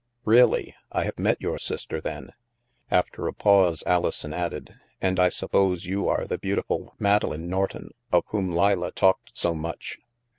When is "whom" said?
8.29-8.49